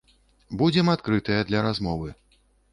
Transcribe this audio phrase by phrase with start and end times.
[0.61, 2.19] Будзем адкрытыя для размовы.